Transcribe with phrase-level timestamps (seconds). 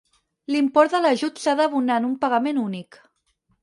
[0.55, 3.03] L'import de l'ajut s'ha d'abonar en un pagament únic.